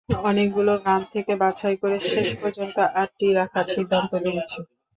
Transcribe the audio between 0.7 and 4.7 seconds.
গান থেকে বাছাই করে শেষ পর্যন্ত আটটি রাখার সিদ্ধান্ত নিয়েছি।